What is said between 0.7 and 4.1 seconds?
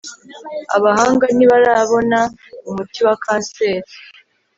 abahanga ntibarabona umuti wa kanseri